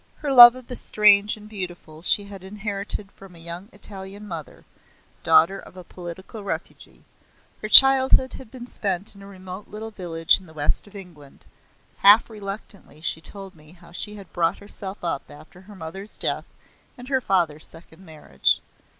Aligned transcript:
Her 0.15 0.31
love 0.31 0.55
of 0.55 0.65
the 0.65 0.75
strange 0.75 1.37
and 1.37 1.47
beautiful 1.47 2.01
she 2.01 2.23
had 2.23 2.43
inherited 2.43 3.11
from 3.11 3.35
a 3.35 3.39
young 3.39 3.69
Italian 3.71 4.27
mother, 4.27 4.65
daughter 5.21 5.59
of 5.59 5.77
a 5.77 5.83
political 5.83 6.43
refugee; 6.43 7.03
her 7.61 7.69
childhood 7.69 8.33
had 8.33 8.49
been 8.49 8.65
spent 8.65 9.13
in 9.13 9.21
a 9.21 9.27
remote 9.27 9.67
little 9.67 9.91
village 9.91 10.39
in 10.39 10.47
the 10.47 10.55
West 10.55 10.87
of 10.87 10.95
England; 10.95 11.45
half 11.97 12.31
reluctantly 12.31 12.99
she 12.99 13.21
told 13.21 13.53
me 13.53 13.73
how 13.73 13.91
she 13.91 14.15
had 14.15 14.33
brought 14.33 14.57
herself 14.57 15.03
up 15.03 15.29
after 15.29 15.61
her 15.61 15.75
mother's 15.75 16.17
death 16.17 16.45
and 16.97 17.07
her 17.07 17.21
father's 17.21 17.67
second 17.67 18.03
marriage. 18.03 18.59